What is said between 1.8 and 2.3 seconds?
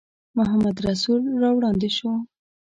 شو.